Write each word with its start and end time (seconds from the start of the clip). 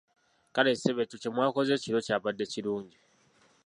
Kale 0.53 0.71
ssebo 0.75 0.99
ekyo 1.03 1.17
kye 1.21 1.29
mwakoze 1.33 1.71
ekiro 1.75 1.99
kyabadde 2.05 2.45
kirungi. 2.51 2.97